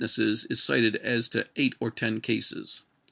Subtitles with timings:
[0.01, 2.81] nesses is cited as to eight or ten cases.